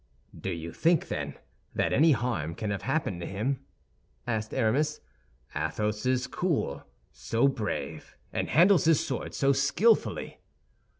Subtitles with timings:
[0.35, 1.35] "Do you think, then,
[1.75, 3.63] that any harm can have happened to him?"
[4.25, 4.99] asked Aramis.
[5.55, 10.39] "Athos is so cool, so brave, and handles his sword so skillfully."